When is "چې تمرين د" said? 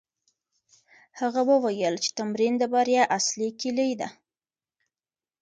2.03-2.63